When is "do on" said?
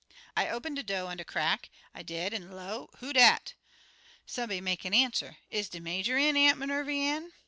0.81-1.17